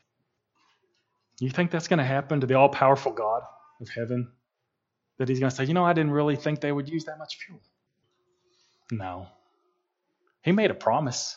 [1.38, 3.42] You think that's going to happen to the all powerful God?
[3.80, 4.28] of heaven
[5.18, 7.18] that he's going to say, you know, I didn't really think they would use that
[7.18, 7.60] much fuel.
[8.90, 9.28] No.
[10.42, 11.36] He made a promise.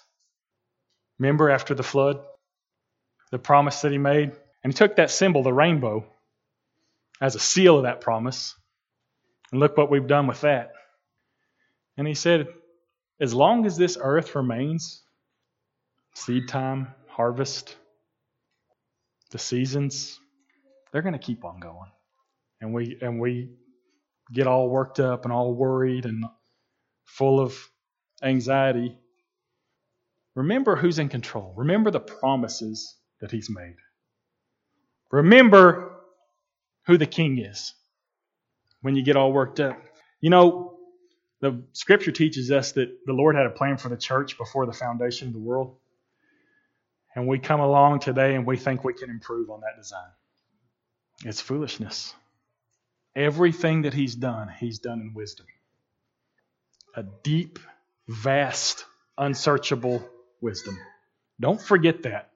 [1.17, 2.19] Remember after the flood?
[3.32, 4.32] The promise that he made?
[4.63, 6.06] And he took that symbol, the rainbow,
[7.22, 8.56] as a seal of that promise.
[9.52, 10.74] And look what we've done with that.
[11.98, 12.48] And he said,
[13.19, 15.02] as long as this earth remains,
[16.13, 17.75] seed time, harvest,
[19.32, 20.17] the seasons,
[20.93, 21.91] they're going to keep on going
[22.62, 23.49] and we and we
[24.32, 26.23] get all worked up and all worried and
[27.03, 27.53] full of
[28.23, 28.97] anxiety,
[30.34, 31.53] remember who's in control.
[31.58, 33.75] Remember the promises that he's made.
[35.12, 35.97] Remember
[36.86, 37.73] who the king is
[38.82, 39.77] when you get all worked up.
[40.21, 40.77] You know,
[41.41, 44.73] the scripture teaches us that the Lord had a plan for the church before the
[44.73, 45.75] foundation of the world.
[47.19, 50.08] And we come along today and we think we can improve on that design.
[51.25, 52.15] It's foolishness.
[53.13, 55.45] Everything that he's done, he's done in wisdom.
[56.95, 57.60] A deep,
[58.08, 58.86] vast,
[59.17, 60.01] unsearchable
[60.39, 60.79] wisdom.
[61.41, 62.29] Don't forget that.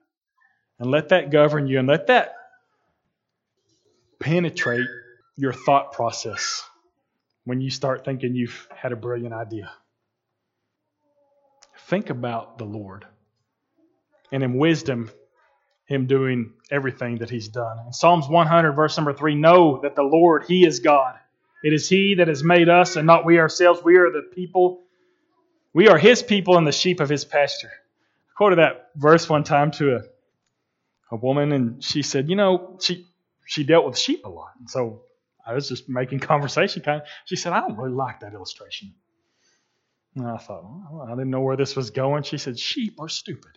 [0.78, 2.34] And let that govern you and let that
[4.20, 4.86] penetrate
[5.34, 6.62] your thought process
[7.44, 9.72] when you start thinking you've had a brilliant idea.
[11.86, 13.06] Think about the Lord.
[14.34, 15.12] And in wisdom,
[15.86, 17.78] him doing everything that he's done.
[17.86, 21.14] In Psalms 100, verse number 3, know that the Lord, he is God.
[21.62, 23.80] It is he that has made us and not we ourselves.
[23.84, 24.82] We are the people,
[25.72, 27.70] we are his people and the sheep of his pasture.
[27.70, 30.00] I quoted that verse one time to a,
[31.12, 33.06] a woman, and she said, You know, she,
[33.46, 34.50] she dealt with sheep a lot.
[34.58, 35.02] And so
[35.46, 37.08] I was just making conversation kind of.
[37.24, 38.94] She said, I don't really like that illustration.
[40.16, 42.24] And I thought, well, I didn't know where this was going.
[42.24, 43.52] She said, Sheep are stupid.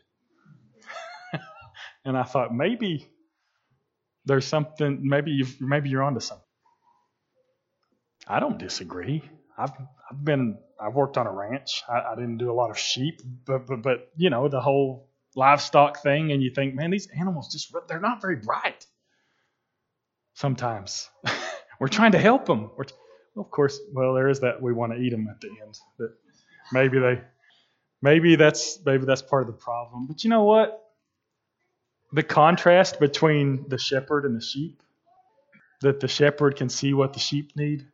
[2.07, 3.05] And I thought, maybe
[4.25, 6.43] there's something, maybe, you've, maybe you're onto something.
[8.25, 9.29] I don't disagree.
[9.57, 9.71] I've,
[10.09, 11.83] I've been, I've worked on a ranch.
[11.89, 15.09] I, I didn't do a lot of sheep, but, but, but, you know, the whole
[15.35, 18.85] livestock thing, and you think, man, these animals just, they're not very bright
[20.33, 21.09] sometimes.
[21.79, 22.69] We're trying to help them.
[22.69, 22.93] T-
[23.35, 25.77] well, of course, well, there is that we want to eat them at the end.
[25.99, 26.11] But
[26.71, 27.21] maybe they,
[28.01, 30.07] maybe that's maybe that's part of the problem.
[30.07, 30.86] But you know what?
[32.13, 34.81] The contrast between the shepherd and the sheep,
[35.81, 37.85] that the shepherd can see what the sheep need,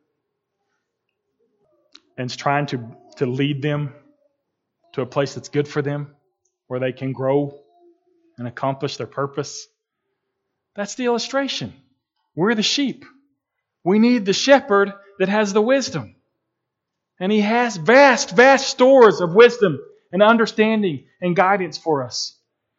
[2.16, 3.94] and is trying to to lead them
[4.92, 6.14] to a place that's good for them,
[6.66, 7.58] where they can grow
[8.38, 9.66] and accomplish their purpose.
[10.74, 11.72] That's the illustration.
[12.34, 13.04] We're the sheep.
[13.84, 16.16] We need the shepherd that has the wisdom.
[17.20, 19.78] And he has vast, vast stores of wisdom
[20.10, 22.36] and understanding and guidance for us.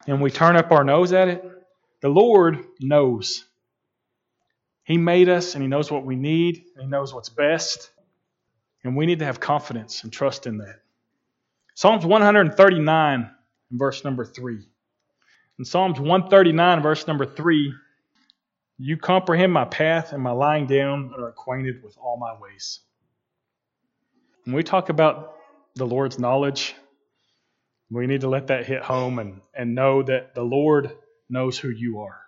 [0.07, 1.43] And we turn up our nose at it.
[2.01, 3.43] The Lord knows.
[4.83, 7.89] He made us and He knows what we need He knows what's best.
[8.83, 10.81] And we need to have confidence and trust in that.
[11.73, 13.31] Psalms 139
[13.71, 14.59] verse number 3.
[15.57, 17.73] In Psalms 139 verse number 3,
[18.77, 22.81] you comprehend my path and my lying down and are acquainted with all my ways.
[24.43, 25.35] When we talk about
[25.75, 26.75] the Lord's knowledge,
[27.89, 30.91] we need to let that hit home and, and know that the Lord
[31.29, 32.19] knows who you are.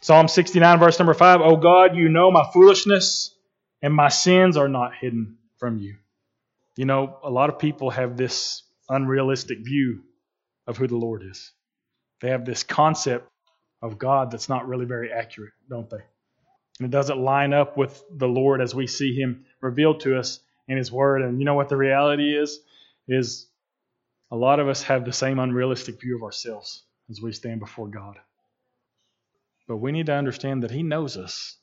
[0.00, 3.34] Psalm 69, verse number 5 O God, you know my foolishness,
[3.82, 5.96] and my sins are not hidden from you.
[6.76, 10.04] You know, a lot of people have this unrealistic view
[10.66, 11.52] of who the Lord is.
[12.20, 13.28] They have this concept
[13.82, 16.02] of God that's not really very accurate, don't they?
[16.78, 20.40] And it doesn't line up with the Lord as we see him revealed to us
[20.68, 21.22] in his word.
[21.22, 22.60] And you know what the reality is?
[23.08, 23.48] Is
[24.30, 27.88] a lot of us have the same unrealistic view of ourselves as we stand before
[27.88, 28.18] God.
[29.66, 31.56] But we need to understand that he knows us.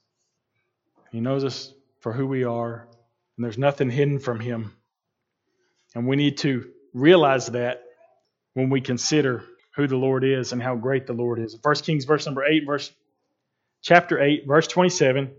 [1.12, 2.88] He knows us for who we are,
[3.38, 4.73] and there's nothing hidden from him.
[5.95, 7.84] And we need to realize that
[8.54, 9.43] when we consider
[9.75, 11.58] who the Lord is and how great the Lord is.
[11.62, 12.91] First Kings verse number 8, verse
[13.82, 15.32] chapter 8, verse 27.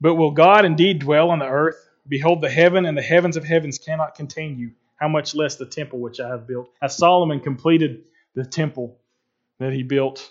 [0.00, 1.76] But will God indeed dwell on the earth?
[2.08, 4.72] Behold, the heaven and the heavens of heavens cannot contain you.
[5.02, 6.70] How much less the temple which I have built?
[6.80, 8.04] As Solomon completed
[8.36, 9.00] the temple
[9.58, 10.30] that he built,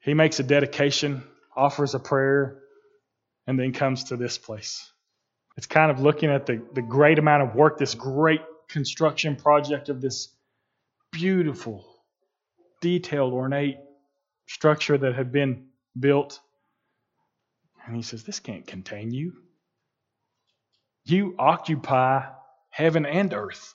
[0.00, 1.22] he makes a dedication,
[1.56, 2.58] offers a prayer,
[3.46, 4.90] and then comes to this place.
[5.56, 9.90] It's kind of looking at the, the great amount of work, this great construction project
[9.90, 10.26] of this
[11.12, 11.86] beautiful
[12.80, 13.76] detailed, ornate
[14.48, 16.40] structure that had been built.
[17.86, 19.34] And he says, This can't contain you.
[21.04, 22.24] You occupy
[22.78, 23.74] heaven and earth.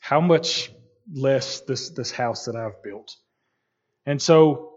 [0.00, 0.72] How much
[1.14, 3.14] less this, this house that I've built?
[4.04, 4.72] And so,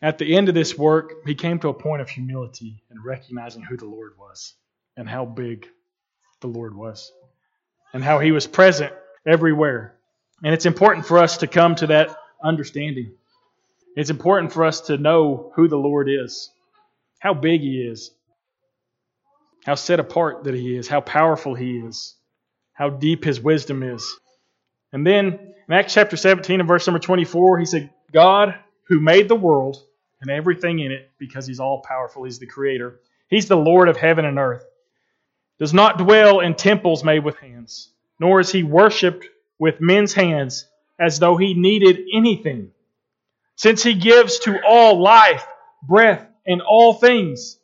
[0.00, 3.62] at the end of this work, he came to a point of humility and recognizing
[3.62, 4.54] who the Lord was
[4.96, 5.66] and how big
[6.40, 7.10] the Lord was
[7.92, 8.92] and how he was present
[9.26, 9.96] everywhere.
[10.44, 13.12] And it's important for us to come to that understanding.
[13.96, 16.48] It's important for us to know who the Lord is,
[17.18, 18.12] how big He is,
[19.64, 22.14] how set apart that He is, how powerful He is,
[22.72, 24.18] how deep His wisdom is.
[24.92, 28.54] And then in Acts chapter 17 and verse number 24, He said, God
[28.88, 29.76] who made the world
[30.20, 33.96] and everything in it, because He's all powerful, He's the Creator, He's the Lord of
[33.96, 34.64] heaven and earth,
[35.58, 39.26] does not dwell in temples made with hands, nor is He worshipped
[39.60, 40.66] with men's hands
[40.98, 42.70] as though he needed anything.
[43.54, 45.46] Since he gives to all life,
[45.82, 47.58] breath, and all things,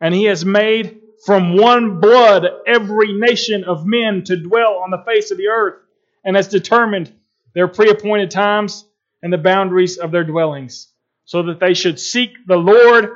[0.00, 5.02] and he has made from one blood every nation of men to dwell on the
[5.06, 5.80] face of the earth,
[6.24, 7.12] and has determined
[7.54, 8.84] their preappointed times
[9.22, 10.88] and the boundaries of their dwellings,
[11.24, 13.10] so that they should seek the Lord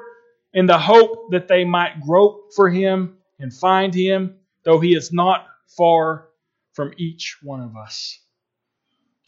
[0.52, 5.12] in the hope that they might grope for him and find him, though he is
[5.12, 5.46] not
[5.76, 6.28] far
[6.74, 8.18] from each one of us.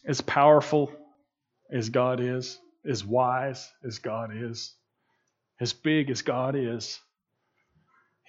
[0.05, 0.91] As powerful
[1.71, 2.57] as God is,
[2.87, 4.73] as wise as God is,
[5.59, 6.99] as big as God is,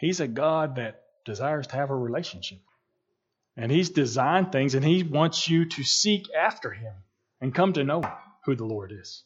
[0.00, 2.60] He's a God that desires to have a relationship.
[3.54, 6.94] And He's designed things and He wants you to seek after Him
[7.38, 8.02] and come to know
[8.46, 9.22] who the Lord is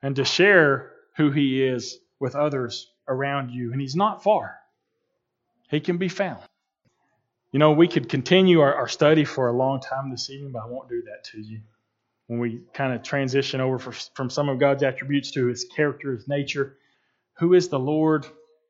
[0.00, 3.72] and to share who He is with others around you.
[3.72, 4.56] And He's not far,
[5.68, 6.40] He can be found.
[7.50, 10.62] You know, we could continue our, our study for a long time this evening, but
[10.62, 11.62] I won't do that to you.
[12.28, 16.12] When we kind of transition over for, from some of God's attributes to His character,
[16.12, 16.76] His nature,
[17.38, 18.24] who is the Lord?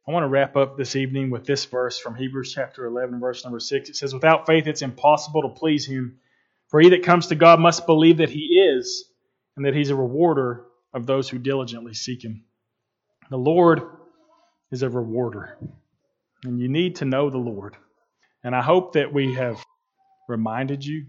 [0.07, 3.43] I want to wrap up this evening with this verse from Hebrews chapter 11, verse
[3.43, 3.89] number 6.
[3.89, 6.19] It says, Without faith, it's impossible to please Him.
[6.69, 9.09] For he that comes to God must believe that He is,
[9.57, 12.45] and that He's a rewarder of those who diligently seek Him.
[13.31, 13.81] The Lord
[14.71, 15.57] is a rewarder,
[16.45, 17.75] and you need to know the Lord.
[18.43, 19.65] And I hope that we have
[20.29, 21.07] reminded you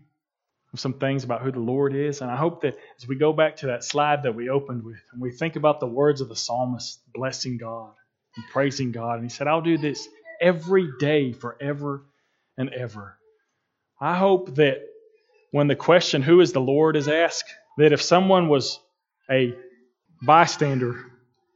[0.71, 2.21] of some things about who the Lord is.
[2.21, 5.01] And I hope that as we go back to that slide that we opened with,
[5.11, 7.91] and we think about the words of the psalmist blessing God
[8.35, 10.07] and praising God, and he said, I'll do this
[10.41, 12.05] every day forever
[12.57, 13.17] and ever.
[13.99, 14.81] I hope that
[15.51, 18.79] when the question, Who is the Lord, is asked, that if someone was
[19.29, 19.53] a
[20.21, 21.05] bystander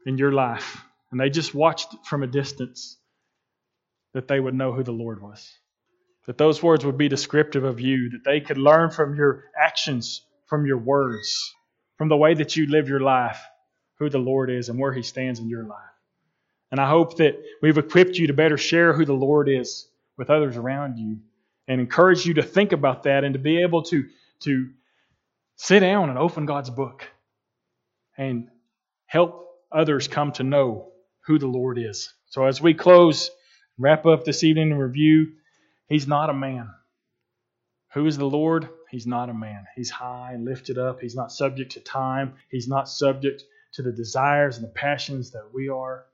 [0.05, 2.97] in your life and they just watched from a distance,
[4.13, 5.47] that they would know who the Lord was.
[6.27, 10.21] That those words would be descriptive of you, that they could learn from your actions,
[10.47, 11.53] from your words,
[11.97, 13.41] from the way that you live your life,
[13.97, 15.80] who the Lord is and where He stands in your life.
[16.72, 20.30] And I hope that we've equipped you to better share who the Lord is with
[20.30, 21.20] others around you
[21.67, 24.05] and encourage you to think about that and to be able to,
[24.41, 24.70] to
[25.55, 27.07] sit down and open God's book
[28.17, 28.49] and
[29.05, 30.91] help others come to know
[31.26, 32.13] who the Lord is.
[32.28, 33.32] So as we close,
[33.78, 35.34] wrap up this evening in review,
[35.88, 36.70] He's not a man.
[37.93, 38.70] Who is the Lord?
[38.91, 39.65] He's not a man.
[39.76, 41.01] He's high and lifted up.
[41.01, 42.36] He's not subject to time.
[42.49, 43.43] He's not subject
[43.74, 46.05] to the desires and the passions that we are.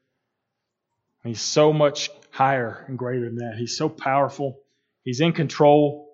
[1.25, 3.55] He's so much higher and greater than that.
[3.57, 4.59] He's so powerful.
[5.03, 6.07] He's in control.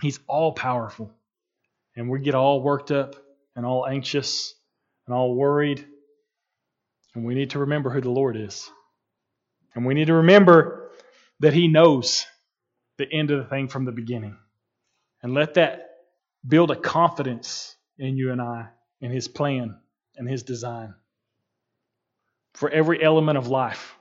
[0.00, 1.12] He's all powerful.
[1.96, 3.16] And we get all worked up
[3.56, 4.54] and all anxious
[5.06, 5.84] and all worried.
[7.14, 8.70] And we need to remember who the Lord is.
[9.74, 10.90] And we need to remember
[11.40, 12.26] that He knows
[12.98, 14.36] the end of the thing from the beginning.
[15.22, 15.90] And let that
[16.46, 18.68] build a confidence in you and I
[19.00, 19.76] in His plan
[20.16, 20.94] and His design
[22.54, 23.96] for every element of life,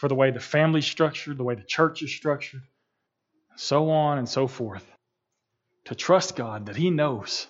[0.00, 2.62] for the way the family's structured, the way the church is structured,
[3.56, 4.90] so on and so forth.
[5.84, 7.46] To trust God that He knows.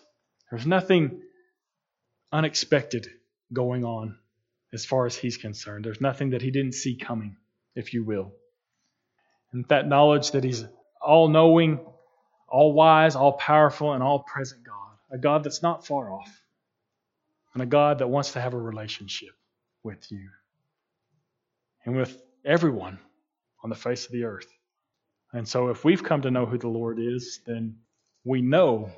[0.50, 1.22] There's nothing
[2.32, 3.08] unexpected
[3.52, 4.18] going on
[4.72, 5.84] as far as He's concerned.
[5.84, 7.36] There's nothing that He didn't see coming,
[7.76, 8.32] if you will.
[9.52, 10.64] And that knowledge that He's
[11.00, 11.78] all knowing,
[12.48, 14.96] all wise, all powerful, and all present God.
[15.12, 16.42] A God that's not far off.
[17.54, 19.36] And a God that wants to have a relationship
[19.84, 20.30] with you
[21.84, 22.98] and with everyone
[23.62, 24.46] on the face of the earth.
[25.32, 27.76] And so, if we've come to know who the Lord is, then
[28.24, 28.90] we know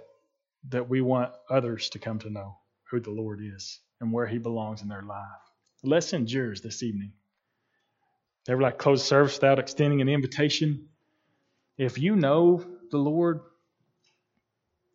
[0.69, 2.57] that we want others to come to know
[2.91, 5.27] who the Lord is and where He belongs in their life.
[5.83, 7.13] The lesson yours this evening.
[8.49, 10.89] Never like close service without extending an invitation.
[11.79, 13.41] If you know the Lord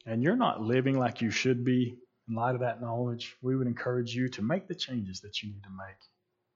[0.05, 3.67] and you're not living like you should be in light of that knowledge, we would
[3.67, 5.97] encourage you to make the changes that you need to make.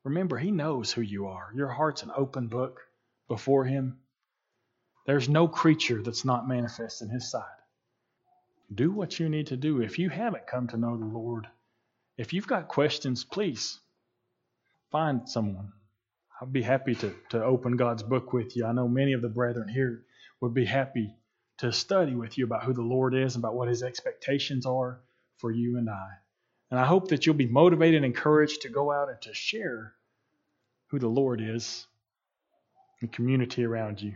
[0.03, 1.51] Remember, He knows who you are.
[1.55, 2.81] Your heart's an open book
[3.27, 3.99] before Him.
[5.05, 7.43] There's no creature that's not manifest in His sight.
[8.73, 9.81] Do what you need to do.
[9.81, 11.47] If you haven't come to know the Lord,
[12.17, 13.79] if you've got questions, please
[14.91, 15.73] find someone.
[16.41, 18.65] I'd be happy to, to open God's book with you.
[18.65, 20.03] I know many of the brethren here
[20.39, 21.15] would be happy
[21.59, 24.99] to study with you about who the Lord is, and about what His expectations are
[25.37, 26.09] for you and I.
[26.71, 29.93] And I hope that you'll be motivated and encouraged to go out and to share
[30.87, 31.85] who the Lord is
[33.01, 34.15] in the community around you.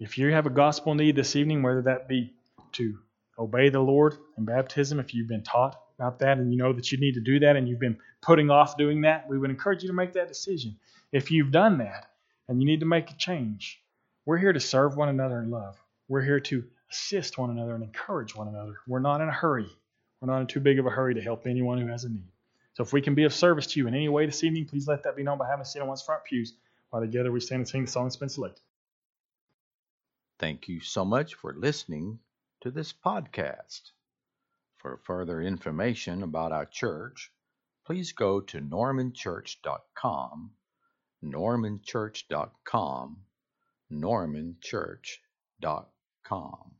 [0.00, 2.32] If you have a gospel need this evening, whether that be
[2.72, 2.98] to
[3.38, 6.90] obey the Lord in baptism, if you've been taught about that and you know that
[6.90, 9.82] you need to do that and you've been putting off doing that, we would encourage
[9.82, 10.76] you to make that decision.
[11.12, 12.06] If you've done that
[12.48, 13.80] and you need to make a change,
[14.26, 15.76] we're here to serve one another in love.
[16.08, 18.74] We're here to assist one another and encourage one another.
[18.86, 19.68] We're not in a hurry.
[20.20, 22.30] We're not in too big of a hurry to help anyone who has a need.
[22.74, 24.86] So if we can be of service to you in any way this evening, please
[24.86, 26.54] let that be known by having a seat on one's front pews
[26.90, 28.62] while together we stand and sing the song that's been selected.
[30.38, 32.20] Thank you so much for listening
[32.60, 33.90] to this podcast.
[34.76, 37.32] For further information about our church,
[37.84, 40.50] please go to normanchurch.com,
[41.24, 43.16] normanchurch.com
[43.90, 46.77] normanchurch.com